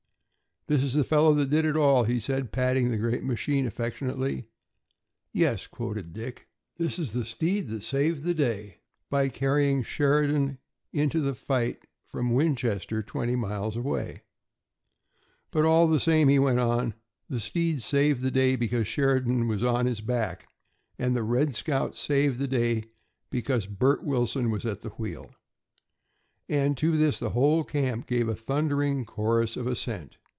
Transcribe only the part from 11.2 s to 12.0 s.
fight